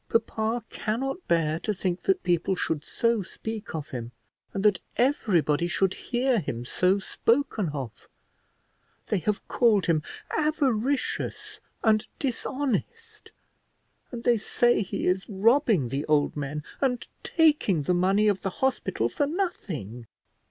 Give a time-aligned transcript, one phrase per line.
[0.09, 4.13] Papa cannot bear to think that people should so speak of him,
[4.51, 8.07] and that everybody should hear him so spoken of:
[9.05, 10.01] they have called him
[10.35, 13.31] avaricious, and dishonest,
[14.11, 18.49] and they say he is robbing the old men, and taking the money of the
[18.49, 20.07] hospital for nothing."